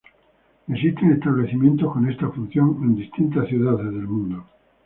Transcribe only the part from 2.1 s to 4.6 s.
función, en distintas ciudades del mundo.